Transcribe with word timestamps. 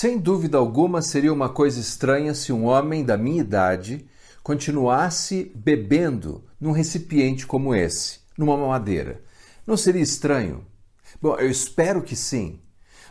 Sem 0.00 0.16
dúvida 0.16 0.56
alguma, 0.56 1.02
seria 1.02 1.30
uma 1.30 1.50
coisa 1.50 1.78
estranha 1.78 2.32
se 2.32 2.54
um 2.54 2.64
homem 2.64 3.04
da 3.04 3.18
minha 3.18 3.42
idade 3.42 4.08
continuasse 4.42 5.52
bebendo 5.54 6.42
num 6.58 6.72
recipiente 6.72 7.46
como 7.46 7.74
esse, 7.74 8.20
numa 8.34 8.56
mamadeira. 8.56 9.22
Não 9.66 9.76
seria 9.76 10.00
estranho? 10.00 10.64
Bom, 11.20 11.36
eu 11.36 11.50
espero 11.50 12.00
que 12.00 12.16
sim. 12.16 12.60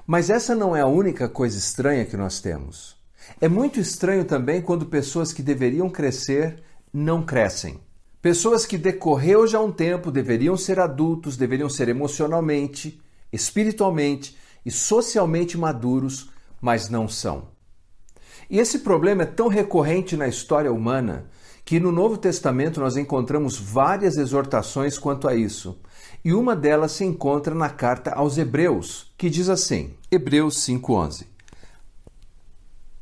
Mas 0.08 0.32
essa 0.32 0.56
não 0.56 0.76
é 0.76 0.82
a 0.82 0.88
única 0.88 1.30
coisa 1.30 1.60
estranha 1.60 2.06
que 2.06 2.18
nós 2.18 2.42
temos. 2.42 2.98
É 3.40 3.48
muito 3.48 3.80
estranho 3.80 4.26
também 4.26 4.60
quando 4.60 4.88
pessoas 4.88 5.32
que 5.32 5.44
deveriam 5.44 5.92
crescer 5.92 6.64
não 6.92 7.24
crescem. 7.24 7.80
Pessoas 8.20 8.66
que 8.66 8.80
decorreu 8.80 9.46
já 9.46 9.62
um 9.62 9.72
tempo 9.72 10.12
deveriam 10.12 10.58
ser 10.58 10.80
adultos, 10.80 11.38
deveriam 11.38 11.70
ser 11.70 11.88
emocionalmente, 11.88 13.00
espiritualmente 13.32 14.36
e 14.66 14.72
socialmente 14.72 15.56
maduros, 15.56 16.32
mas 16.62 16.90
não 16.90 17.08
são. 17.08 17.50
E 18.50 18.60
esse 18.60 18.80
problema 18.80 19.24
é 19.24 19.26
tão 19.26 19.48
recorrente 19.48 20.18
na 20.18 20.28
história 20.28 20.72
humana 20.72 21.30
que 21.64 21.80
no 21.80 21.92
Novo 21.92 22.18
Testamento 22.18 22.80
nós 22.80 22.98
encontramos 22.98 23.58
várias 23.60 24.18
exortações 24.18 24.98
quanto 24.98 25.28
a 25.28 25.36
isso. 25.36 25.80
E 26.26 26.34
uma 26.34 26.56
delas 26.56 26.94
se 26.94 27.06
encontra 27.06 27.54
na 27.54 27.70
carta 27.70 28.12
aos 28.12 28.38
Hebreus, 28.40 29.14
que 29.16 29.30
diz 29.30 29.50
assim: 29.50 29.94
Hebreus 30.12 30.56
5:11. 30.66 31.28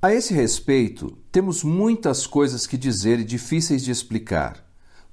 A 0.01 0.13
esse 0.13 0.33
respeito, 0.33 1.17
temos 1.31 1.63
muitas 1.63 2.27
coisas 2.27 2.67
que 2.67 2.77
dizer 2.77 3.19
e 3.19 3.23
difíceis 3.23 3.83
de 3.83 3.89
explicar, 3.89 4.63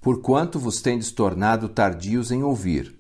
porquanto 0.01 0.59
vos 0.59 0.83
tendes 0.83 1.11
tornado 1.11 1.69
tardios 1.69 2.31
em 2.31 2.43
ouvir. 2.43 2.95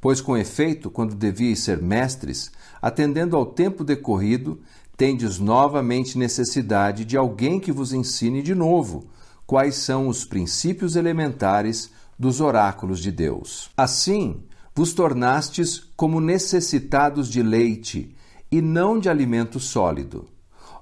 Pois, 0.00 0.20
com 0.20 0.36
efeito, 0.36 0.88
quando 0.88 1.14
devíeis 1.14 1.58
ser 1.58 1.82
mestres, 1.82 2.52
atendendo 2.80 3.36
ao 3.36 3.44
tempo 3.44 3.82
decorrido, 3.82 4.60
tendes 4.96 5.38
novamente 5.38 6.16
necessidade 6.16 7.04
de 7.04 7.16
alguém 7.16 7.60
que 7.60 7.70
vos 7.70 7.92
ensine 7.92 8.42
de 8.42 8.54
novo 8.54 9.06
quais 9.46 9.76
são 9.76 10.08
os 10.08 10.24
princípios 10.24 10.96
elementares 10.96 11.90
dos 12.18 12.40
oráculos 12.40 13.00
de 13.00 13.12
Deus. 13.12 13.70
Assim, 13.76 14.42
vos 14.74 14.92
tornastes 14.92 15.78
como 15.96 16.20
necessitados 16.20 17.30
de 17.30 17.42
leite 17.42 18.14
e 18.50 18.60
não 18.60 18.98
de 18.98 19.08
alimento 19.08 19.60
sólido. 19.60 20.26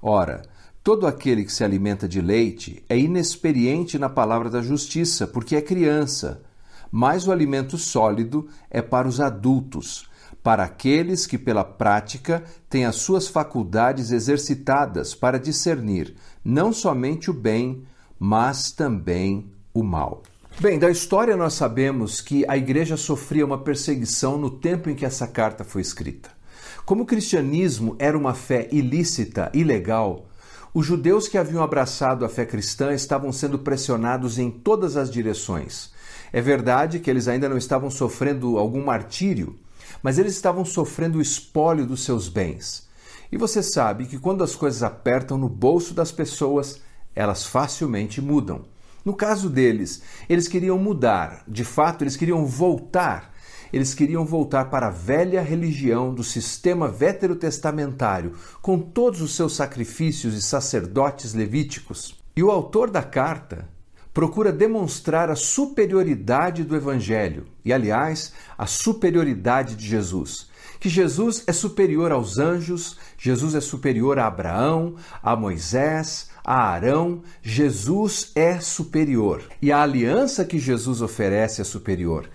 Ora, 0.00 0.42
todo 0.82 1.06
aquele 1.06 1.44
que 1.44 1.52
se 1.52 1.64
alimenta 1.64 2.08
de 2.08 2.20
leite 2.20 2.82
é 2.88 2.98
inexperiente 2.98 3.98
na 3.98 4.08
palavra 4.08 4.48
da 4.48 4.62
justiça, 4.62 5.26
porque 5.26 5.56
é 5.56 5.60
criança, 5.60 6.42
mas 6.90 7.26
o 7.26 7.32
alimento 7.32 7.76
sólido 7.76 8.48
é 8.70 8.80
para 8.80 9.08
os 9.08 9.20
adultos 9.20 10.08
para 10.44 10.64
aqueles 10.64 11.26
que, 11.26 11.38
pela 11.38 11.64
prática, 11.64 12.44
têm 12.68 12.84
as 12.84 12.96
suas 12.96 13.26
faculdades 13.26 14.10
exercitadas 14.10 15.14
para 15.14 15.38
discernir 15.38 16.14
não 16.44 16.70
somente 16.70 17.30
o 17.30 17.32
bem, 17.32 17.82
mas 18.18 18.70
também 18.70 19.50
o 19.72 19.82
mal. 19.82 20.22
Bem, 20.60 20.78
da 20.78 20.90
história 20.90 21.34
nós 21.34 21.54
sabemos 21.54 22.20
que 22.20 22.44
a 22.46 22.58
igreja 22.58 22.94
sofria 22.94 23.46
uma 23.46 23.56
perseguição 23.56 24.36
no 24.36 24.50
tempo 24.50 24.90
em 24.90 24.94
que 24.94 25.06
essa 25.06 25.26
carta 25.26 25.64
foi 25.64 25.80
escrita. 25.80 26.28
Como 26.84 27.04
o 27.04 27.06
cristianismo 27.06 27.96
era 27.98 28.16
uma 28.16 28.34
fé 28.34 28.68
ilícita, 28.70 29.50
ilegal, 29.54 30.26
os 30.74 30.84
judeus 30.84 31.26
que 31.26 31.38
haviam 31.38 31.62
abraçado 31.62 32.22
a 32.22 32.28
fé 32.28 32.44
cristã 32.44 32.92
estavam 32.92 33.32
sendo 33.32 33.58
pressionados 33.58 34.38
em 34.38 34.50
todas 34.50 34.94
as 34.98 35.10
direções. 35.10 35.90
É 36.30 36.42
verdade 36.42 36.98
que 36.98 37.08
eles 37.08 37.28
ainda 37.28 37.48
não 37.48 37.56
estavam 37.56 37.90
sofrendo 37.90 38.58
algum 38.58 38.84
martírio, 38.84 39.56
mas 40.04 40.18
eles 40.18 40.34
estavam 40.34 40.66
sofrendo 40.66 41.16
o 41.16 41.22
espólio 41.22 41.86
dos 41.86 42.04
seus 42.04 42.28
bens. 42.28 42.86
E 43.32 43.38
você 43.38 43.62
sabe 43.62 44.04
que 44.04 44.18
quando 44.18 44.44
as 44.44 44.54
coisas 44.54 44.82
apertam 44.82 45.38
no 45.38 45.48
bolso 45.48 45.94
das 45.94 46.12
pessoas, 46.12 46.82
elas 47.16 47.46
facilmente 47.46 48.20
mudam. 48.20 48.66
No 49.02 49.14
caso 49.14 49.48
deles, 49.48 50.02
eles 50.28 50.46
queriam 50.46 50.76
mudar, 50.76 51.42
de 51.48 51.64
fato, 51.64 52.04
eles 52.04 52.16
queriam 52.16 52.44
voltar. 52.44 53.32
Eles 53.72 53.94
queriam 53.94 54.26
voltar 54.26 54.66
para 54.66 54.88
a 54.88 54.90
velha 54.90 55.40
religião 55.40 56.14
do 56.14 56.22
sistema 56.22 56.86
veterotestamentário, 56.86 58.34
com 58.60 58.78
todos 58.78 59.22
os 59.22 59.34
seus 59.34 59.56
sacrifícios 59.56 60.34
e 60.34 60.42
sacerdotes 60.42 61.32
levíticos. 61.32 62.22
E 62.36 62.42
o 62.42 62.50
autor 62.50 62.90
da 62.90 63.02
carta 63.02 63.68
procura 64.14 64.52
demonstrar 64.52 65.28
a 65.28 65.34
superioridade 65.34 66.62
do 66.62 66.76
Evangelho 66.76 67.46
e, 67.64 67.72
aliás, 67.72 68.32
a 68.56 68.64
superioridade 68.64 69.74
de 69.74 69.84
Jesus. 69.84 70.48
Que 70.78 70.88
Jesus 70.88 71.42
é 71.48 71.52
superior 71.52 72.12
aos 72.12 72.38
anjos, 72.38 72.96
Jesus 73.18 73.56
é 73.56 73.60
superior 73.60 74.20
a 74.20 74.28
Abraão, 74.28 74.94
a 75.20 75.34
Moisés, 75.34 76.30
a 76.44 76.68
Arão, 76.68 77.22
Jesus 77.42 78.30
é 78.36 78.60
superior. 78.60 79.42
E 79.60 79.72
a 79.72 79.82
aliança 79.82 80.44
que 80.44 80.58
Jesus 80.60 81.02
oferece 81.02 81.60
é 81.60 81.64
superior. 81.64 82.30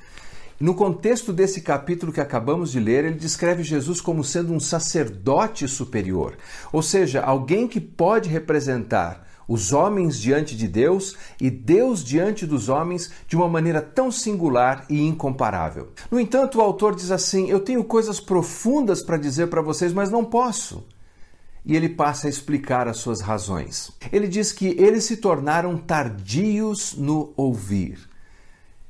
No 0.60 0.76
contexto 0.76 1.32
desse 1.32 1.62
capítulo 1.62 2.12
que 2.12 2.20
acabamos 2.20 2.74
de 2.74 2.82
ler, 2.82 3.06
ele 3.06 3.16
descreve 3.16 3.64
Jesus 3.64 4.02
como 4.02 4.26
sendo 4.26 4.52
um 4.52 4.60
sacerdote 4.60 5.66
superior, 5.70 6.36
ou 6.74 6.82
seja, 6.82 7.22
alguém 7.22 7.66
que 7.66 7.80
pode 7.80 8.28
representar 8.28 9.29
os 9.50 9.74
homens 9.74 10.20
diante 10.20 10.56
de 10.56 10.68
Deus 10.68 11.18
e 11.42 11.50
Deus 11.50 12.04
diante 12.04 12.46
dos 12.46 12.70
homens 12.70 13.10
de 13.28 13.36
uma 13.36 13.50
maneira 13.50 13.82
tão 13.82 14.12
singular 14.12 14.86
e 14.88 15.02
incomparável. 15.02 15.90
No 16.12 16.20
entanto, 16.20 16.60
o 16.60 16.62
autor 16.62 16.96
diz 16.96 17.10
assim: 17.10 17.50
Eu 17.50 17.60
tenho 17.60 17.84
coisas 17.84 18.20
profundas 18.20 19.02
para 19.02 19.18
dizer 19.18 19.48
para 19.48 19.64
vocês, 19.64 19.92
mas 19.92 20.12
não 20.12 20.24
posso. 20.24 20.86
E 21.66 21.76
ele 21.76 21.90
passa 21.90 22.28
a 22.28 22.30
explicar 22.30 22.88
as 22.88 22.98
suas 22.98 23.22
razões. 23.22 23.92
Ele 24.12 24.28
diz 24.28 24.52
que 24.52 24.68
eles 24.80 25.04
se 25.04 25.18
tornaram 25.18 25.76
tardios 25.78 26.96
no 26.96 27.34
ouvir. 27.36 28.08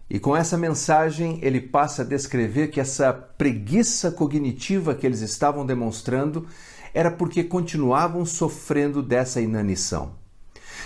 E 0.10 0.20
com 0.20 0.36
essa 0.36 0.58
mensagem, 0.58 1.40
ele 1.42 1.62
passa 1.62 2.02
a 2.02 2.06
descrever 2.06 2.68
que 2.68 2.80
essa 2.80 3.14
preguiça 3.14 4.12
cognitiva 4.12 4.94
que 4.94 5.06
eles 5.06 5.22
estavam 5.22 5.66
demonstrando 5.66 6.48
era 6.94 7.12
porque 7.12 7.44
continuavam 7.44 8.26
sofrendo 8.26 9.02
dessa 9.02 9.40
inanição. 9.40 10.19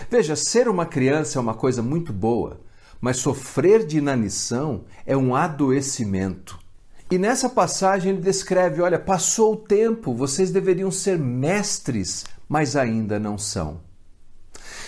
Veja, 0.10 0.36
ser 0.36 0.68
uma 0.68 0.86
criança 0.86 1.38
é 1.38 1.42
uma 1.42 1.54
coisa 1.54 1.82
muito 1.82 2.14
boa, 2.14 2.62
mas 3.00 3.18
sofrer 3.18 3.86
de 3.86 3.98
inanição 3.98 4.86
é 5.06 5.16
um 5.16 5.36
adoecimento. 5.36 6.60
E 7.12 7.18
nessa 7.18 7.50
passagem 7.50 8.14
ele 8.14 8.22
descreve: 8.22 8.82
olha, 8.82 8.98
passou 8.98 9.54
o 9.54 9.58
tempo, 9.58 10.14
vocês 10.14 10.52
deveriam 10.52 10.90
ser 10.90 11.18
mestres, 11.18 12.26
mas 12.48 12.76
ainda 12.76 13.20
não 13.20 13.38
são. 13.38 13.82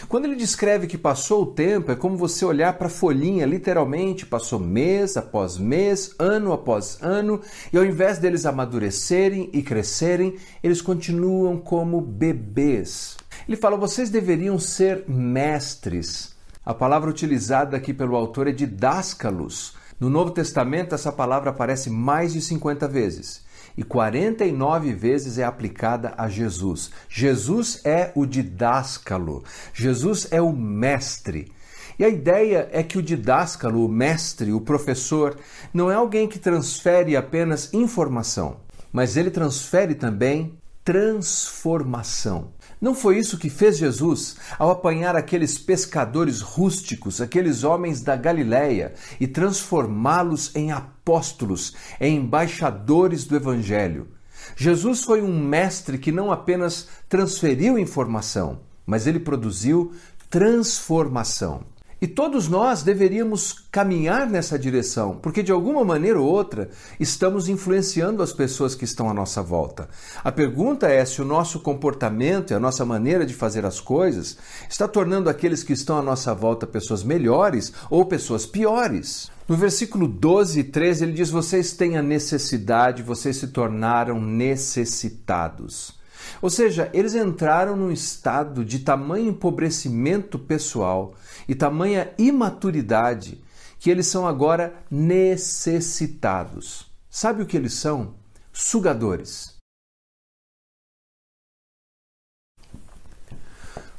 Quando 0.08 0.26
ele 0.26 0.36
descreve 0.36 0.88
que 0.88 0.98
passou 0.98 1.44
o 1.44 1.48
tempo, 1.48 1.92
é 1.92 1.96
como 1.96 2.18
você 2.18 2.46
olhar 2.46 2.74
para 2.74 2.88
a 2.88 2.90
folhinha, 2.90 3.46
literalmente, 3.46 4.26
passou 4.26 4.60
mês 4.60 5.18
após 5.18 5.58
mês, 5.58 6.14
ano 6.20 6.54
após 6.54 7.00
ano, 7.02 7.42
e 7.72 7.78
ao 7.78 7.86
invés 7.86 8.20
deles 8.20 8.46
amadurecerem 8.46 9.50
e 9.54 9.64
crescerem, 9.64 10.36
eles 10.62 10.82
continuam 10.82 11.58
como 11.58 12.02
bebês. 12.02 13.18
Ele 13.48 13.58
fala: 13.58 13.78
vocês 13.78 14.10
deveriam 14.10 14.58
ser 14.60 15.04
mestres. 15.08 16.36
A 16.66 16.74
palavra 16.74 17.10
utilizada 17.10 17.78
aqui 17.78 17.94
pelo 17.94 18.16
autor 18.16 18.48
é 18.48 18.52
didáscalos. 18.52 19.76
No 20.00 20.10
Novo 20.10 20.32
Testamento, 20.32 20.96
essa 20.96 21.12
palavra 21.12 21.52
aparece 21.52 21.90
mais 21.90 22.34
de 22.34 22.42
50 22.42 22.88
vezes 22.88 23.46
e 23.78 23.84
49 23.84 24.94
vezes 24.94 25.38
é 25.38 25.44
aplicada 25.44 26.14
a 26.18 26.30
Jesus. 26.30 26.92
Jesus 27.10 27.82
é 27.84 28.12
o 28.16 28.26
didáscalo, 28.26 29.44
Jesus 29.74 30.28
é 30.32 30.42
o 30.42 30.54
mestre. 30.54 31.52
E 31.98 32.04
a 32.04 32.10
ideia 32.10 32.68
é 32.72 32.84
que 32.84 32.98
o 32.98 33.02
didáscalo, 33.02 33.86
o 33.86 33.90
mestre, 33.90 34.52
o 34.52 34.60
professor, 34.60 35.38
não 35.74 35.90
é 35.90 35.96
alguém 35.96 36.28
que 36.28 36.40
transfere 36.40 37.16
apenas 37.16 37.74
informação, 37.74 38.58
mas 38.92 39.16
ele 39.16 39.32
transfere 39.32 39.96
também 39.96 40.58
transformação. 40.86 42.54
Não 42.80 42.94
foi 42.94 43.18
isso 43.18 43.40
que 43.40 43.50
fez 43.50 43.80
Jesus 43.80 44.36
ao 44.60 44.70
apanhar 44.70 45.16
aqueles 45.16 45.58
pescadores 45.58 46.42
rústicos, 46.42 47.20
aqueles 47.20 47.64
homens 47.64 48.02
da 48.02 48.16
Galiléia, 48.16 48.94
e 49.20 49.26
transformá-los 49.26 50.56
em 50.56 50.72
apóstolos, 50.72 51.74
em 52.00 52.18
embaixadores 52.18 53.26
do 53.26 53.36
Evangelho. 53.36 54.10
Jesus 54.56 55.04
foi 55.04 55.24
um 55.24 55.44
mestre 55.44 55.98
que 55.98 56.12
não 56.12 56.32
apenas 56.32 56.88
transferiu 57.10 57.80
informação, 57.80 58.60
mas 58.86 59.08
ele 59.08 59.20
produziu 59.20 59.92
transformação. 60.30 61.75
E 62.02 62.08
todos 62.08 62.50
nós 62.50 62.84
deveríamos 62.84 63.54
caminhar 63.72 64.28
nessa 64.28 64.60
direção, 64.60 65.18
porque 65.22 65.42
de 65.42 65.52
alguma 65.52 65.84
maneira 65.84 66.20
ou 66.20 66.28
outra 66.28 66.70
estamos 67.00 67.48
influenciando 67.48 68.22
as 68.22 68.34
pessoas 68.34 68.76
que 68.76 68.84
estão 68.84 69.10
à 69.10 69.14
nossa 69.14 69.42
volta. 69.42 69.88
A 70.24 70.32
pergunta 70.32 70.88
é 70.88 71.06
se 71.06 71.22
o 71.22 71.26
nosso 71.26 71.60
comportamento 71.60 72.52
e 72.52 72.54
a 72.54 72.60
nossa 72.60 72.86
maneira 72.86 73.26
de 73.26 73.34
fazer 73.34 73.66
as 73.66 73.80
coisas 73.80 74.38
está 74.70 74.88
tornando 74.88 75.30
aqueles 75.30 75.64
que 75.64 75.74
estão 75.74 75.98
à 75.98 76.02
nossa 76.02 76.34
volta 76.34 76.68
pessoas 76.68 77.02
melhores 77.02 77.72
ou 77.90 78.06
pessoas 78.06 78.46
piores. 78.46 79.32
No 79.48 79.56
versículo 79.56 80.08
12 80.08 80.60
e 80.60 80.64
13 80.64 81.04
ele 81.06 81.14
diz: 81.14 81.30
Vocês 81.30 81.72
têm 81.74 81.98
a 81.98 82.02
necessidade, 82.02 83.04
vocês 83.04 83.38
se 83.38 83.48
tornaram 83.48 84.20
necessitados. 84.20 85.94
Ou 86.42 86.50
seja, 86.50 86.90
eles 86.94 87.16
entraram 87.16 87.76
num 87.76 87.92
estado 87.92 88.66
de 88.66 88.80
tamanho 88.80 89.30
empobrecimento 89.30 90.40
pessoal 90.40 91.14
e 91.48 91.56
tamanha 91.56 92.14
imaturidade 92.18 93.42
que 93.80 93.90
eles 93.90 94.08
são 94.08 94.28
agora 94.28 94.74
necessitados. 94.90 96.92
Sabe 97.10 97.44
o 97.44 97.46
que 97.46 97.56
eles 97.56 97.74
são? 97.74 98.16
Sugadores. 98.52 99.56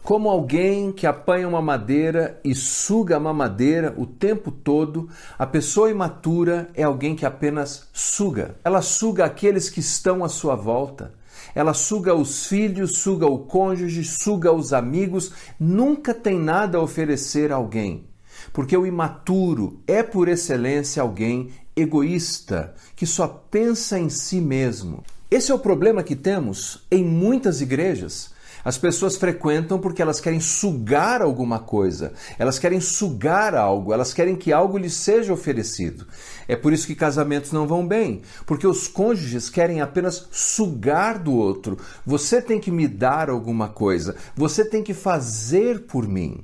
Como 0.07 0.29
alguém 0.29 0.93
que 0.93 1.05
apanha 1.05 1.49
uma 1.49 1.61
madeira 1.61 2.41
e 2.45 2.55
suga 2.55 3.17
a 3.17 3.21
mamadeira 3.21 3.93
o 3.97 4.07
tempo 4.07 4.53
todo, 4.53 5.11
a 5.37 5.45
pessoa 5.45 5.91
imatura 5.91 6.71
é 6.75 6.85
alguém 6.85 7.17
que 7.17 7.27
apenas 7.27 7.89
suga. 7.93 8.55
Ela 8.63 8.81
suga 8.83 9.25
aqueles 9.25 9.69
que 9.69 9.81
estão 9.81 10.23
à 10.23 10.29
sua 10.29 10.55
volta. 10.55 11.13
Ela 11.57 11.73
suga 11.73 12.15
os 12.15 12.45
filhos, 12.49 12.99
suga 12.99 13.27
o 13.27 13.39
cônjuge, 13.39 14.05
suga 14.05 14.53
os 14.53 14.75
amigos, 14.75 15.33
nunca 15.59 16.13
tem 16.13 16.39
nada 16.39 16.77
a 16.77 16.83
oferecer 16.83 17.51
a 17.51 17.57
alguém. 17.57 18.05
Porque 18.53 18.77
o 18.77 18.85
imaturo 18.85 19.81
é 19.87 20.03
por 20.03 20.29
excelência 20.29 21.01
alguém 21.01 21.49
egoísta, 21.75 22.75
que 22.95 23.07
só 23.07 23.27
pensa 23.27 23.99
em 23.99 24.11
si 24.11 24.39
mesmo. 24.39 25.03
Esse 25.31 25.51
é 25.51 25.55
o 25.55 25.59
problema 25.59 26.03
que 26.03 26.15
temos 26.15 26.87
em 26.91 27.03
muitas 27.03 27.63
igrejas. 27.63 28.35
As 28.67 28.77
pessoas 28.77 29.17
frequentam 29.17 29.79
porque 29.79 30.03
elas 30.03 30.19
querem 30.19 30.41
sugar 30.41 31.23
alguma 31.23 31.61
coisa, 31.61 32.13
elas 32.37 32.59
querem 32.59 32.81
sugar 32.81 33.55
algo, 33.55 33.93
elas 33.93 34.13
querem 34.13 34.35
que 34.35 34.53
algo 34.53 34.77
lhes 34.77 34.95
seja 34.95 35.33
oferecido. 35.33 36.05
É 36.49 36.57
por 36.57 36.73
isso 36.73 36.85
que 36.89 36.97
casamentos 36.97 37.53
não 37.53 37.65
vão 37.65 37.87
bem, 37.87 38.23
porque 38.45 38.67
os 38.67 38.89
cônjuges 38.89 39.49
querem 39.49 39.81
apenas 39.81 40.27
sugar 40.33 41.17
do 41.17 41.33
outro. 41.33 41.79
Você 42.05 42.43
tem 42.43 42.59
que 42.59 42.73
me 42.73 42.89
dar 42.89 43.31
alguma 43.31 43.69
coisa, 43.69 44.17
você 44.35 44.65
tem 44.65 44.83
que 44.83 44.95
fazer 44.95 45.83
por 45.83 46.09
mim. 46.09 46.43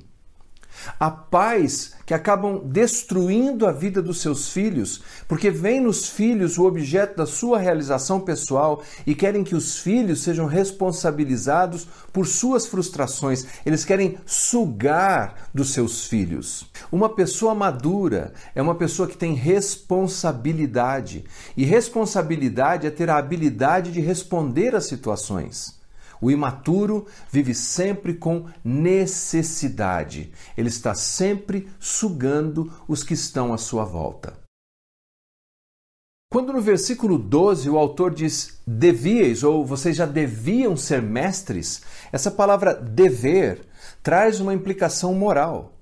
Há 0.99 1.09
pais 1.09 1.93
que 2.05 2.13
acabam 2.13 2.61
destruindo 2.65 3.65
a 3.65 3.71
vida 3.71 4.01
dos 4.01 4.21
seus 4.21 4.49
filhos, 4.49 5.01
porque 5.27 5.49
vem 5.49 5.79
nos 5.79 6.09
filhos 6.09 6.57
o 6.57 6.65
objeto 6.65 7.17
da 7.17 7.25
sua 7.25 7.57
realização 7.57 8.19
pessoal 8.19 8.83
e 9.07 9.15
querem 9.15 9.43
que 9.43 9.55
os 9.55 9.79
filhos 9.79 10.21
sejam 10.21 10.45
responsabilizados 10.45 11.87
por 12.11 12.27
suas 12.27 12.67
frustrações. 12.67 13.45
Eles 13.65 13.85
querem 13.85 14.17
sugar 14.25 15.49
dos 15.53 15.71
seus 15.71 16.05
filhos. 16.05 16.69
Uma 16.91 17.09
pessoa 17.09 17.55
madura 17.55 18.33
é 18.53 18.61
uma 18.61 18.75
pessoa 18.75 19.07
que 19.07 19.17
tem 19.17 19.33
responsabilidade, 19.33 21.25
e 21.55 21.63
responsabilidade 21.63 22.85
é 22.85 22.91
ter 22.91 23.09
a 23.09 23.17
habilidade 23.17 23.91
de 23.91 24.01
responder 24.01 24.75
às 24.75 24.85
situações. 24.85 25.82
O 26.23 26.31
imaturo 26.31 27.05
vive 27.29 27.53
sempre 27.53 28.13
com 28.13 28.45
necessidade. 28.63 30.31
Ele 30.55 30.69
está 30.69 30.95
sempre 30.95 31.67
sugando 31.81 32.71
os 32.87 33.03
que 33.03 33.13
estão 33.13 33.53
à 33.53 33.57
sua 33.57 33.83
volta. 33.83 34.33
Quando 36.31 36.53
no 36.53 36.61
versículo 36.61 37.17
12 37.17 37.69
o 37.69 37.77
autor 37.77 38.13
diz 38.13 38.57
devíeis 38.65 39.43
ou 39.43 39.65
vocês 39.65 39.97
já 39.97 40.05
deviam 40.05 40.77
ser 40.77 41.01
mestres, 41.01 41.81
essa 42.09 42.31
palavra 42.31 42.73
dever 42.73 43.59
traz 44.01 44.39
uma 44.39 44.53
implicação 44.53 45.13
moral. 45.13 45.72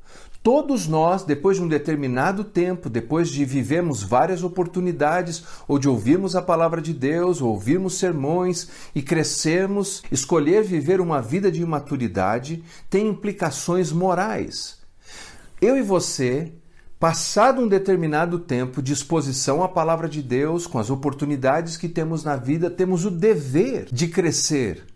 Todos 0.44 0.88
nós, 0.88 1.24
depois 1.24 1.58
de 1.58 1.64
um 1.64 1.68
determinado 1.68 2.44
tempo, 2.44 2.90
depois 2.90 3.30
de 3.30 3.46
vivermos 3.46 4.02
várias 4.02 4.44
oportunidades, 4.44 5.44
ou 5.68 5.78
de 5.78 5.88
ouvirmos 5.88 6.36
a 6.36 6.42
palavra 6.42 6.82
de 6.82 6.94
Deus, 6.94 7.42
ou 7.42 7.52
ouvirmos 7.52 8.00
sermões 8.00 8.68
e 8.96 9.04
crescermos, 9.04 10.02
escolher 10.12 10.64
viver 10.64 11.00
uma 11.00 11.22
vida 11.22 11.52
de 11.52 11.62
imaturidade 11.62 12.64
tem 12.90 13.08
implicações 13.08 13.92
morais. 13.92 14.80
Eu 15.62 15.78
e 15.78 15.84
você, 15.84 16.52
passado 17.00 17.62
um 17.62 17.68
determinado 17.68 18.40
tempo 18.40 18.82
de 18.82 18.94
exposição 18.94 19.62
à 19.62 19.70
palavra 19.70 20.10
de 20.10 20.24
Deus, 20.24 20.66
com 20.66 20.80
as 20.80 20.90
oportunidades 20.90 21.78
que 21.78 21.88
temos 21.88 22.24
na 22.24 22.36
vida, 22.36 22.68
temos 22.68 23.06
o 23.06 23.12
dever 23.12 23.90
de 23.92 24.08
crescer, 24.08 24.88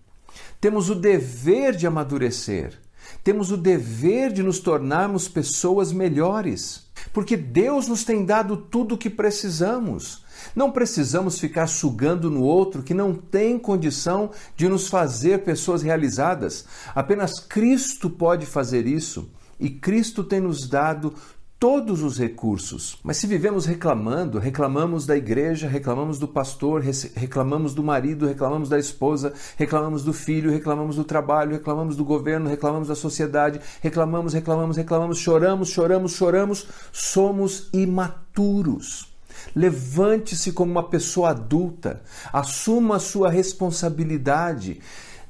temos 0.60 0.90
o 0.90 0.96
dever 0.96 1.76
de 1.76 1.86
amadurecer. 1.86 2.85
Temos 3.26 3.52
o 3.52 3.58
dever 3.58 4.32
de 4.32 4.44
nos 4.44 4.60
tornarmos 4.60 5.28
pessoas 5.28 5.92
melhores, 5.92 6.86
porque 7.12 7.36
Deus 7.36 7.88
nos 7.88 8.04
tem 8.04 8.24
dado 8.24 8.56
tudo 8.56 8.94
o 8.94 8.98
que 9.00 9.10
precisamos. 9.10 10.24
Não 10.56 10.72
precisamos 10.72 11.40
ficar 11.40 11.66
sugando 11.66 12.30
no 12.30 12.44
outro 12.44 12.84
que 12.84 12.94
não 12.94 13.16
tem 13.16 13.58
condição 13.58 14.30
de 14.56 14.70
nos 14.70 14.88
fazer 14.88 15.44
pessoas 15.44 15.82
realizadas. 15.82 16.66
Apenas 16.94 17.40
Cristo 17.40 18.12
pode 18.12 18.46
fazer 18.46 18.86
isso. 18.86 19.28
E 19.60 19.72
Cristo 19.72 20.24
tem 20.24 20.40
nos 20.40 20.70
dado 20.70 21.16
todos 21.60 22.04
os 22.04 22.18
recursos. 22.18 22.98
Mas 23.04 23.18
se 23.18 23.28
vivemos 23.28 23.66
reclamando, 23.66 24.40
reclamamos 24.40 25.06
da 25.06 25.16
igreja, 25.16 25.68
reclamamos 25.68 26.20
do 26.20 26.28
pastor, 26.28 26.84
reclamamos 27.16 27.74
do 27.74 27.84
marido, 27.84 28.28
reclamamos 28.28 28.70
da 28.70 28.78
esposa, 28.78 29.34
reclamamos 29.58 30.04
do 30.04 30.14
filho, 30.14 30.52
reclamamos 30.52 30.98
do 30.98 31.04
trabalho, 31.04 31.54
reclamamos 31.54 31.96
do 31.96 32.04
governo, 32.04 32.50
reclamamos 32.50 32.88
da 32.88 32.96
sociedade, 32.96 33.60
reclamamos, 33.82 34.34
reclamamos, 34.34 34.78
reclamamos, 34.78 35.18
choramos, 35.18 35.70
choramos, 35.70 36.12
choramos, 36.12 36.68
somos 36.92 37.70
imaturos. 37.74 39.14
Levante-se 39.56 40.52
como 40.52 40.72
uma 40.72 40.90
pessoa 40.90 41.30
adulta, 41.30 42.02
assuma 42.34 42.98
a 42.98 43.00
sua 43.00 43.30
responsabilidade. 43.30 44.82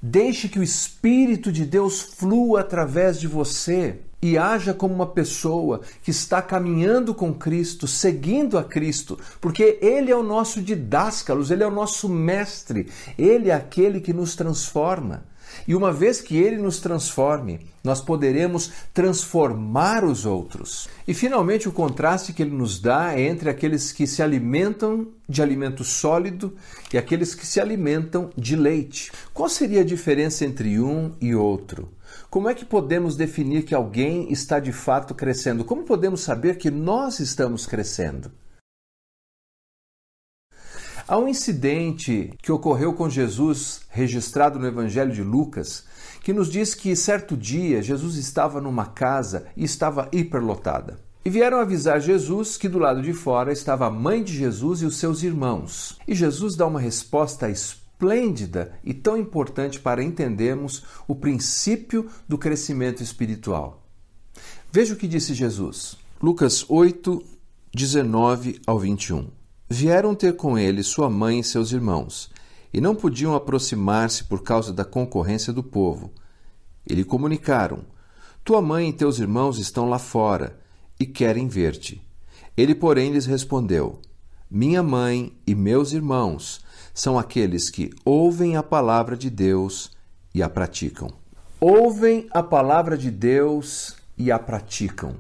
Deixe 0.01 0.48
que 0.48 0.60
o 0.60 0.63
Espírito 0.63 1.51
de 1.51 1.66
Deus 1.66 2.01
flua 2.01 2.62
através 2.62 3.19
de 3.19 3.27
você 3.27 4.05
e 4.21 4.38
haja 4.38 4.73
como 4.73 4.94
uma 4.94 5.07
pessoa 5.07 5.81
que 6.01 6.12
está 6.12 6.41
caminhando 6.41 7.13
com 7.13 7.33
Cristo, 7.33 7.88
seguindo 7.88 8.57
a 8.57 8.63
Cristo, 8.63 9.19
porque 9.39 9.77
Ele 9.81 10.12
é 10.12 10.15
o 10.15 10.23
nosso 10.23 10.62
didáscalos, 10.62 11.51
Ele 11.51 11.63
é 11.63 11.67
o 11.67 11.71
nosso 11.71 12.09
mestre, 12.09 12.88
Ele 13.17 13.50
é 13.50 13.53
aquele 13.53 14.00
que 14.00 14.13
nos 14.13 14.35
transforma. 14.35 15.24
E 15.67 15.75
uma 15.75 15.91
vez 15.91 16.22
que 16.22 16.38
Ele 16.38 16.57
nos 16.57 16.79
transforme, 16.79 17.60
nós 17.84 18.01
poderemos 18.01 18.72
transformar 18.93 20.03
os 20.03 20.25
outros. 20.25 20.89
E 21.07 21.13
finalmente, 21.13 21.69
o 21.69 21.72
contraste 21.72 22.34
que 22.34 22.41
Ele 22.41 22.55
nos 22.55 22.79
dá 22.79 23.13
é 23.13 23.22
entre 23.22 23.50
aqueles 23.50 23.91
que 23.91 24.07
se 24.07 24.22
alimentam 24.22 25.07
de 25.27 25.41
alimento 25.41 25.84
sólido 25.84 26.55
e 26.93 26.98
aqueles 26.98 27.34
que 27.34 27.45
se 27.45 27.60
alimentam 27.60 28.29
de 28.36 28.55
leite. 28.55 29.12
Qual 29.34 29.48
seria 29.48 29.81
a 29.81 29.86
diferença 29.86 30.45
entre 30.45 30.79
um 30.79 31.13
e 31.22 31.34
outro? 31.36 31.89
Como 32.36 32.50
é 32.50 32.54
que 32.54 32.65
podemos 32.65 33.15
definir 33.15 33.63
que 33.63 33.74
alguém 33.74 34.30
está 34.30 34.60
de 34.60 34.74
fato 34.74 35.15
crescendo? 35.15 35.63
Como 35.63 35.84
podemos 35.84 36.20
saber 36.20 36.58
que 36.58 36.70
nós 36.70 37.22
estamos 37.22 37.65
crescendo? 37.65 38.30
Há 41.08 41.18
um 41.18 41.30
incidente 41.30 42.34
que 42.44 42.51
ocorreu 42.51 42.94
com 42.94 43.10
Jesus, 43.10 43.84
registrado 43.89 44.60
no 44.60 44.68
Evangelho 44.68 45.13
de 45.13 45.24
Lucas, 45.24 45.86
que 46.24 46.34
nos 46.34 46.51
diz 46.51 46.75
que 46.75 46.94
certo 46.94 47.38
dia 47.38 47.82
Jesus 47.82 48.18
estava 48.18 48.60
numa 48.60 48.88
casa 48.88 49.48
e 49.56 49.63
estava 49.63 50.10
hiperlotada. 50.12 51.00
E 51.24 51.30
vieram 51.30 51.58
avisar 51.58 52.01
Jesus 52.01 52.58
que 52.58 52.68
do 52.68 52.80
lado 52.80 53.01
de 53.01 53.13
fora 53.13 53.54
estava 53.54 53.88
a 53.88 53.89
mãe 53.89 54.22
de 54.22 54.36
Jesus 54.38 54.82
e 54.82 54.86
os 54.86 54.98
seus 54.98 55.24
irmãos. 55.24 55.98
E 56.06 56.13
Jesus 56.13 56.58
dá 56.58 56.68
uma 56.68 56.82
resposta 56.82 57.50
esplêndida 57.96 58.78
e 58.84 58.94
tão 58.94 59.18
importante 59.18 59.80
para 59.80 60.04
entendermos 60.04 60.84
o 61.08 61.16
princípio 61.16 62.10
do 62.28 62.38
crescimento 62.38 63.02
espiritual. 63.02 63.84
Veja 64.70 64.94
o 64.94 64.98
que 64.98 65.08
disse 65.08 65.34
Jesus. 65.34 65.98
Lucas 66.22 66.66
8, 66.68 67.24
19 67.74 68.60
ao 68.68 68.78
21. 68.78 69.30
Vieram 69.70 70.14
ter 70.14 70.36
com 70.36 70.60
ele 70.60 70.84
sua 70.84 71.10
mãe 71.10 71.40
e 71.40 71.44
seus 71.44 71.72
irmãos, 71.72 72.30
e 72.74 72.82
não 72.82 72.94
podiam 72.94 73.34
aproximar-se 73.34 74.25
por 74.25 74.44
causa 74.44 74.74
da 74.74 74.84
concorrência 74.84 75.54
do 75.54 75.64
povo. 75.64 76.12
E 76.88 76.94
lhe 76.94 77.06
comunicaram: 77.06 77.80
Tua 78.44 78.62
mãe 78.62 78.90
e 78.90 78.94
teus 78.94 79.20
irmãos 79.20 79.58
estão 79.58 79.90
lá 79.90 79.98
fora 79.98 80.60
e 81.00 81.06
querem 81.06 81.48
ver-te. 81.48 82.02
Ele, 82.58 82.75
porém, 82.75 83.12
lhes 83.14 83.25
respondeu: 83.25 84.02
Minha 84.52 84.84
mãe 84.84 85.34
e 85.48 85.56
meus 85.56 85.94
irmãos 85.94 86.64
são 86.96 87.20
aqueles 87.20 87.70
que 87.70 87.92
ouvem 88.06 88.56
a 88.56 88.64
palavra 88.64 89.18
de 89.18 89.30
Deus 89.30 89.92
e 90.34 90.42
a 90.42 90.48
praticam. 90.48 91.10
Ouvem 91.60 92.25
a 92.32 92.42
palavra 92.42 92.98
de 92.98 93.12
Deus 93.12 93.98
e 94.18 94.32
a 94.32 94.40
praticam. 94.40 95.18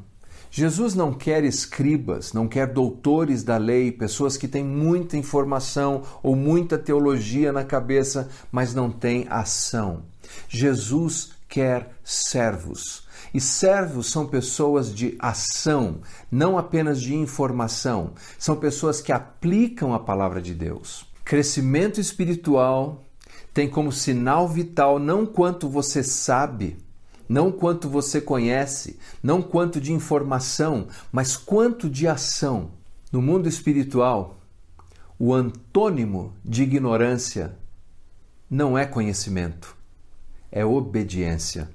Jesus 0.49 0.95
não 0.95 1.13
quer 1.13 1.43
escribas, 1.43 2.31
não 2.31 2.47
quer 2.47 2.67
doutores 2.67 3.43
da 3.43 3.57
lei, 3.57 3.91
pessoas 3.91 4.37
que 4.37 4.47
têm 4.47 4.63
muita 4.63 5.17
informação 5.17 6.03
ou 6.23 6.33
muita 6.33 6.77
teologia 6.77 7.51
na 7.51 7.65
cabeça, 7.65 8.29
mas 8.49 8.73
não 8.73 8.89
têm 8.89 9.27
ação. 9.29 10.03
Jesus 10.47 11.31
quer 11.49 11.97
servos. 12.05 13.05
E 13.33 13.41
servos 13.41 14.09
são 14.09 14.25
pessoas 14.25 14.95
de 14.95 15.17
ação, 15.19 15.99
não 16.31 16.57
apenas 16.57 17.01
de 17.01 17.13
informação. 17.13 18.13
São 18.39 18.55
pessoas 18.55 19.01
que 19.01 19.11
aplicam 19.11 19.93
a 19.93 19.99
palavra 19.99 20.41
de 20.41 20.53
Deus. 20.53 21.05
Crescimento 21.25 21.99
espiritual 21.99 23.03
tem 23.51 23.67
como 23.67 23.91
sinal 23.91 24.47
vital 24.47 24.99
não 24.99 25.25
quanto 25.25 25.67
você 25.67 26.03
sabe, 26.03 26.77
não 27.27 27.51
quanto 27.51 27.89
você 27.89 28.21
conhece, 28.21 28.99
não 29.23 29.41
quanto 29.41 29.81
de 29.81 29.91
informação, 29.91 30.87
mas 31.11 31.35
quanto 31.35 31.89
de 31.89 32.07
ação. 32.07 32.73
No 33.11 33.23
mundo 33.23 33.49
espiritual, 33.49 34.37
o 35.17 35.33
antônimo 35.33 36.31
de 36.45 36.61
ignorância 36.61 37.57
não 38.47 38.77
é 38.77 38.85
conhecimento, 38.85 39.75
é 40.51 40.63
obediência. 40.63 41.71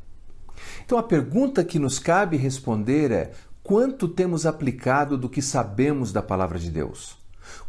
Então 0.85 0.97
a 0.97 1.02
pergunta 1.02 1.64
que 1.64 1.80
nos 1.80 1.99
cabe 1.99 2.37
responder 2.37 3.11
é: 3.11 3.33
quanto 3.64 4.07
temos 4.07 4.47
aplicado 4.47 5.19
do 5.19 5.28
que 5.28 5.42
sabemos 5.42 6.12
da 6.12 6.23
palavra 6.23 6.57
de 6.57 6.71
Deus? 6.71 7.19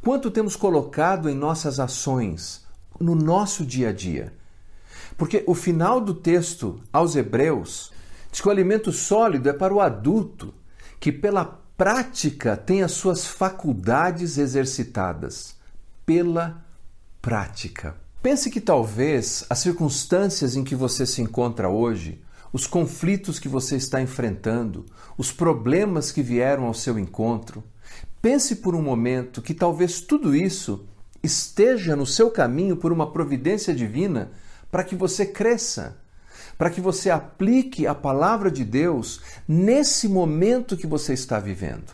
Quanto 0.02 0.32
temos 0.32 0.56
colocado 0.56 1.30
em 1.30 1.36
nossas 1.36 1.80
ações, 1.80 2.66
no 3.00 3.16
nosso 3.16 3.66
dia 3.66 3.90
a 3.90 3.94
dia? 3.94 4.34
Porque 5.18 5.44
o 5.48 5.54
final 5.54 6.00
do 6.02 6.14
texto 6.14 6.82
aos 6.92 7.16
Hebreus 7.16 7.92
diz 8.32 8.42
que 8.42 8.48
o 8.48 8.52
alimento 8.52 8.92
sólido 8.92 9.50
é 9.50 9.54
para 9.54 9.74
o 9.74 9.82
adulto, 9.82 10.54
que 11.00 11.12
pela 11.12 11.46
prática 11.78 12.56
tem 12.56 12.84
as 12.84 12.92
suas 12.92 13.26
faculdades 13.26 14.38
exercitadas. 14.38 15.56
Pela 16.06 16.64
prática. 17.22 17.96
Pense 18.22 18.50
que 18.50 18.62
talvez 18.62 19.46
as 19.50 19.60
circunstâncias 19.60 20.56
em 20.56 20.64
que 20.64 20.76
você 20.76 21.06
se 21.06 21.22
encontra 21.22 21.70
hoje 21.70 22.22
os 22.54 22.68
conflitos 22.68 23.40
que 23.40 23.48
você 23.48 23.78
está 23.78 24.02
enfrentando, 24.02 24.86
os 25.18 25.32
problemas 25.32 26.12
que 26.12 26.22
vieram 26.22 26.66
ao 26.66 26.74
seu 26.74 27.00
encontro. 27.00 27.64
Pense 28.22 28.58
por 28.58 28.76
um 28.76 28.82
momento 28.82 29.42
que 29.42 29.54
talvez 29.54 30.00
tudo 30.00 30.36
isso 30.36 30.86
esteja 31.24 31.96
no 31.96 32.06
seu 32.06 32.30
caminho 32.30 32.78
por 32.78 32.92
uma 32.92 33.12
providência 33.12 33.74
divina 33.74 34.32
para 34.70 34.84
que 34.84 34.96
você 34.96 35.26
cresça, 35.26 35.98
para 36.58 36.70
que 36.70 36.80
você 36.80 37.10
aplique 37.10 37.88
a 37.88 37.96
palavra 37.96 38.52
de 38.52 38.64
Deus 38.64 39.22
nesse 39.48 40.08
momento 40.08 40.78
que 40.78 40.86
você 40.86 41.14
está 41.14 41.40
vivendo. 41.40 41.94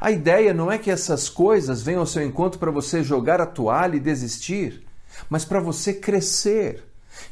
A 0.00 0.10
ideia 0.10 0.54
não 0.54 0.72
é 0.72 0.78
que 0.78 0.90
essas 0.90 1.28
coisas 1.28 1.82
venham 1.82 2.00
ao 2.00 2.06
seu 2.06 2.24
encontro 2.24 2.58
para 2.58 2.70
você 2.70 3.02
jogar 3.02 3.40
a 3.40 3.46
toalha 3.46 3.96
e 3.96 4.00
desistir, 4.00 4.84
mas 5.28 5.44
para 5.44 5.60
você 5.60 5.92
crescer 5.92 6.82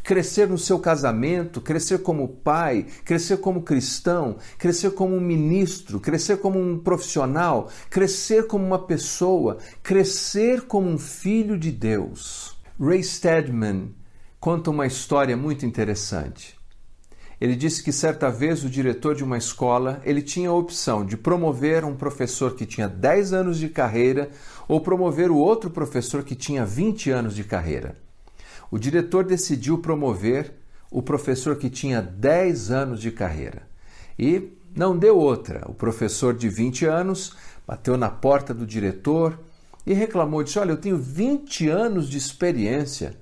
Crescer 0.02 0.48
no 0.48 0.58
seu 0.58 0.78
casamento, 0.78 1.60
crescer 1.60 1.98
como 2.02 2.28
pai, 2.28 2.86
crescer 3.04 3.38
como 3.38 3.62
cristão, 3.62 4.36
crescer 4.58 4.92
como 4.92 5.16
um 5.16 5.20
ministro, 5.20 6.00
crescer 6.00 6.38
como 6.38 6.58
um 6.58 6.78
profissional, 6.78 7.68
crescer 7.88 8.46
como 8.46 8.64
uma 8.64 8.78
pessoa, 8.78 9.58
crescer 9.82 10.62
como 10.62 10.88
um 10.88 10.98
filho 10.98 11.58
de 11.58 11.70
Deus. 11.70 12.56
Ray 12.80 13.02
Stedman 13.02 13.94
conta 14.40 14.70
uma 14.70 14.86
história 14.86 15.36
muito 15.36 15.64
interessante. 15.64 16.56
Ele 17.40 17.56
disse 17.56 17.82
que 17.82 17.90
certa 17.90 18.30
vez 18.30 18.62
o 18.62 18.70
diretor 18.70 19.16
de 19.16 19.24
uma 19.24 19.36
escola, 19.36 20.00
ele 20.04 20.22
tinha 20.22 20.48
a 20.48 20.54
opção 20.54 21.04
de 21.04 21.16
promover 21.16 21.84
um 21.84 21.96
professor 21.96 22.54
que 22.54 22.64
tinha 22.64 22.88
10 22.88 23.32
anos 23.32 23.58
de 23.58 23.68
carreira 23.68 24.30
ou 24.68 24.80
promover 24.80 25.28
o 25.28 25.36
outro 25.36 25.68
professor 25.68 26.22
que 26.22 26.36
tinha 26.36 26.64
20 26.64 27.10
anos 27.10 27.34
de 27.34 27.42
carreira 27.42 27.96
o 28.72 28.78
diretor 28.78 29.22
decidiu 29.22 29.76
promover 29.76 30.54
o 30.90 31.02
professor 31.02 31.56
que 31.56 31.68
tinha 31.68 32.00
10 32.00 32.70
anos 32.70 33.02
de 33.02 33.10
carreira. 33.10 33.68
E 34.18 34.50
não 34.74 34.96
deu 34.96 35.18
outra. 35.18 35.62
O 35.68 35.74
professor 35.74 36.32
de 36.32 36.48
20 36.48 36.86
anos 36.86 37.36
bateu 37.66 37.98
na 37.98 38.08
porta 38.08 38.54
do 38.54 38.66
diretor 38.66 39.38
e 39.84 39.92
reclamou: 39.92 40.42
disse, 40.42 40.58
Olha, 40.58 40.70
eu 40.70 40.78
tenho 40.78 40.96
20 40.96 41.68
anos 41.68 42.08
de 42.08 42.16
experiência 42.16 43.14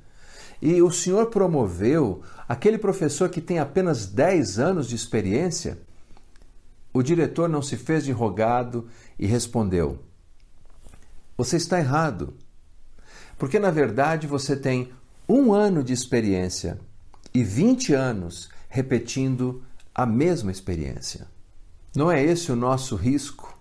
e 0.62 0.80
o 0.80 0.90
senhor 0.92 1.26
promoveu 1.26 2.22
aquele 2.48 2.78
professor 2.78 3.28
que 3.28 3.40
tem 3.40 3.58
apenas 3.58 4.06
10 4.06 4.60
anos 4.60 4.88
de 4.88 4.94
experiência? 4.94 5.78
O 6.94 7.02
diretor 7.02 7.48
não 7.48 7.60
se 7.60 7.76
fez 7.76 8.04
de 8.04 8.12
rogado 8.12 8.86
e 9.18 9.26
respondeu: 9.26 9.98
Você 11.36 11.56
está 11.56 11.80
errado. 11.80 12.34
Porque 13.36 13.58
na 13.58 13.70
verdade 13.70 14.26
você 14.26 14.54
tem 14.54 14.92
um 15.32 15.54
ano 15.54 15.84
de 15.84 15.92
experiência 15.92 16.80
e 17.32 17.44
20 17.44 17.94
anos 17.94 18.48
repetindo 18.68 19.62
a 19.94 20.04
mesma 20.04 20.50
experiência. 20.50 21.28
Não 21.94 22.10
é 22.10 22.20
esse 22.20 22.50
o 22.50 22.56
nosso 22.56 22.96
risco? 22.96 23.56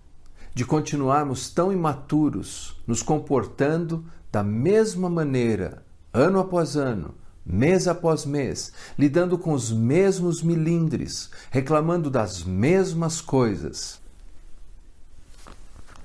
De 0.51 0.65
continuarmos 0.65 1.51
tão 1.51 1.71
imaturos, 1.71 2.75
nos 2.87 3.03
comportando 3.03 4.03
da 4.31 4.43
mesma 4.43 5.09
maneira, 5.09 5.83
ano 6.11 6.39
após 6.39 6.75
ano, 6.75 7.13
mês 7.45 7.87
após 7.87 8.25
mês, 8.25 8.73
lidando 8.97 9.37
com 9.37 9.53
os 9.53 9.71
mesmos 9.71 10.41
milindres, 10.41 11.29
reclamando 11.51 12.09
das 12.09 12.43
mesmas 12.43 13.21
coisas. 13.21 13.99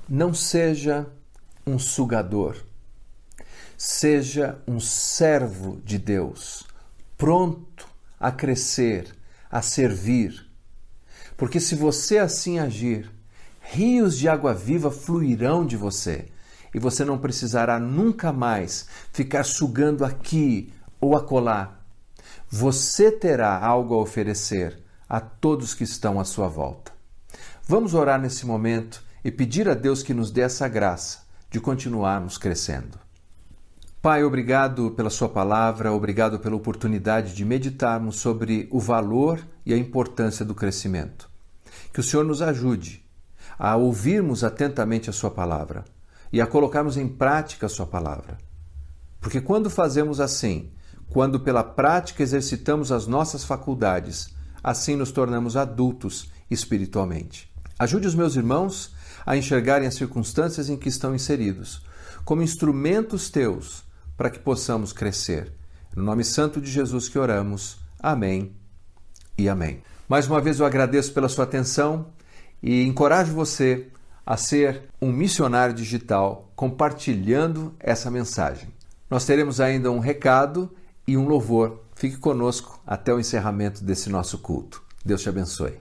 Não 0.07 0.35
seja 0.35 1.07
um 1.67 1.79
sugador 1.79 2.57
Seja 3.87 4.59
um 4.67 4.81
servo 4.81 5.79
de 5.85 5.99
Deus, 5.99 6.67
pronto 7.19 7.87
a 8.19 8.33
crescer, 8.33 9.15
a 9.51 9.61
servir. 9.61 10.51
Porque 11.37 11.61
se 11.61 11.75
você 11.75 12.17
assim 12.17 12.59
agir, 12.59 13.13
rios 13.61 14.17
de 14.17 14.27
água 14.27 14.55
viva 14.55 14.91
fluirão 14.91 15.67
de 15.67 15.77
você 15.77 16.29
e 16.73 16.79
você 16.79 17.05
não 17.05 17.19
precisará 17.19 17.79
nunca 17.79 18.33
mais 18.33 18.87
ficar 19.13 19.45
sugando 19.45 20.03
aqui 20.03 20.73
ou 20.99 21.15
acolá. 21.15 21.79
Você 22.49 23.13
terá 23.13 23.63
algo 23.63 23.93
a 23.97 23.99
oferecer 23.99 24.83
a 25.07 25.21
todos 25.21 25.75
que 25.75 25.85
estão 25.85 26.19
à 26.19 26.25
sua 26.25 26.49
volta. 26.49 26.91
Vamos 27.69 27.93
orar 27.93 28.19
nesse 28.19 28.47
momento 28.47 29.05
e 29.23 29.31
pedir 29.31 29.69
a 29.69 29.75
Deus 29.75 30.03
que 30.03 30.15
nos 30.15 30.31
dê 30.31 30.41
essa 30.41 30.67
graça 30.69 31.19
de 31.51 31.61
continuarmos 31.61 32.39
crescendo. 32.39 33.04
Pai, 34.05 34.23
obrigado 34.23 34.91
pela 34.91 35.09
Sua 35.09 35.31
palavra, 35.31 35.91
obrigado 35.91 36.39
pela 36.39 36.55
oportunidade 36.55 37.35
de 37.35 37.43
meditarmos 37.43 38.17
sobre 38.17 38.69
o 38.71 38.79
valor 38.79 39.41
e 39.65 39.73
a 39.73 39.79
importância 39.79 40.45
do 40.45 40.55
crescimento. 40.55 41.27
Que 41.91 42.01
o 42.01 42.03
Senhor 42.03 42.23
nos 42.23 42.43
ajude 42.43 43.03
a 43.59 43.75
ouvirmos 43.77 44.45
atentamente 44.45 45.09
a 45.09 45.13
Sua 45.15 45.31
palavra 45.31 45.87
e 46.31 46.39
a 46.39 46.47
colocarmos 46.47 46.99
em 46.99 47.09
prática 47.09 47.65
a 47.65 47.69
Sua 47.71 47.87
palavra. 47.87 48.37
Porque 49.23 49.41
quando 49.41 49.71
fazemos 49.71 50.21
assim, 50.21 50.71
quando 51.09 51.41
pela 51.41 51.65
prática 51.65 52.23
exercitamos 52.23 52.93
as 52.93 53.07
nossas 53.07 53.43
faculdades, 53.43 54.35
assim 54.63 54.97
nos 54.97 55.13
tornamos 55.13 55.57
adultos 55.57 56.31
espiritualmente. 56.51 57.51
Ajude 57.79 58.07
os 58.07 58.15
meus 58.15 58.37
irmãos 58.37 58.95
a 59.25 59.35
enxergarem 59.35 59.89
as 59.89 59.95
circunstâncias 59.95 60.69
em 60.69 60.77
que 60.77 60.91
estão 60.91 61.15
inseridos 61.15 61.83
como 62.25 62.43
instrumentos 62.43 63.31
teus 63.31 63.85
para 64.17 64.31
que 64.31 64.39
possamos 64.39 64.93
crescer. 64.93 65.53
No 65.95 66.03
nome 66.03 66.25
santo 66.25 66.61
de 66.61 66.71
Jesus 66.71 67.09
que 67.09 67.19
oramos. 67.19 67.79
Amém 68.01 68.53
e 69.39 69.49
amém. 69.49 69.83
Mais 70.09 70.27
uma 70.27 70.41
vez 70.41 70.61
eu 70.61 70.67
agradeço 70.67 71.13
pela 71.13 71.29
sua 71.29 71.45
atenção 71.45 72.07
e 72.63 72.83
encorajo 72.83 73.33
você 73.33 73.89
a 74.27 74.37
ser 74.37 74.83
um 75.01 75.13
missionário 75.13 75.75
digital 75.75 76.51
compartilhando 76.57 77.75
essa 77.79 78.11
mensagem. 78.11 78.69
Nós 79.11 79.25
teremos 79.25 79.61
ainda 79.61 79.91
um 79.91 79.99
recado 79.99 80.71
e 81.07 81.17
um 81.17 81.29
louvor. 81.29 81.81
Fique 81.95 82.17
conosco 82.17 82.81
até 82.87 83.13
o 83.13 83.21
encerramento 83.21 83.85
desse 83.85 84.09
nosso 84.09 84.39
culto. 84.39 84.83
Deus 85.05 85.23
te 85.23 85.29
abençoe. 85.29 85.79